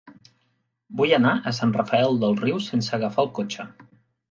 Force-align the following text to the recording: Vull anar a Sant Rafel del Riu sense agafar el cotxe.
Vull 1.01 1.13
anar 1.17 1.33
a 1.35 1.53
Sant 1.59 1.75
Rafel 1.77 2.19
del 2.25 2.35
Riu 2.41 2.59
sense 2.71 2.99
agafar 3.01 3.29
el 3.29 3.33
cotxe. 3.39 3.71